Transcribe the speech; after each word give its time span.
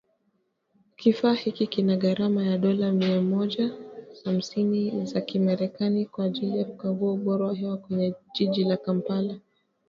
Kifaa 0.95 1.33
hiki 1.33 1.67
kina 1.67 1.95
gharama 1.97 2.43
ya 2.43 2.57
dola 2.57 2.91
mia 2.91 3.21
moja 3.21 3.71
hamsini 4.25 5.05
za 5.05 5.21
kimerekani 5.21 6.05
kwa 6.05 6.25
ajili 6.25 6.57
ya 6.57 6.65
kukagua 6.65 7.13
ubora 7.13 7.45
wa 7.45 7.55
hewa 7.55 7.77
kwenye 7.77 8.13
jiji 8.33 8.63
la 8.63 8.77
Kampala 8.77 9.35